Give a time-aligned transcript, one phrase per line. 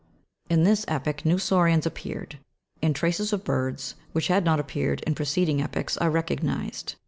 [0.49, 2.39] In this epoch new saurians appeared,
[2.81, 6.95] and traces of birds, which had not appeared in preceding epochs, are recognised.